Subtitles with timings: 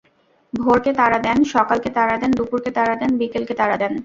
[0.53, 3.93] ভোরকে তাড়া দেন, সকালকে তাড়া দেন, দুপুরকে তাড়া দেন, বিকেলকে তাড়া দেন।